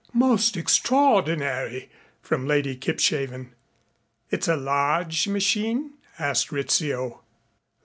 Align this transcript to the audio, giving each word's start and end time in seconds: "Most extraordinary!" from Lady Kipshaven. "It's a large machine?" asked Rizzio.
"Most 0.15 0.57
extraordinary!" 0.57 1.91
from 2.23 2.47
Lady 2.47 2.75
Kipshaven. 2.75 3.51
"It's 4.31 4.47
a 4.47 4.55
large 4.57 5.27
machine?" 5.27 5.91
asked 6.17 6.51
Rizzio. 6.51 7.21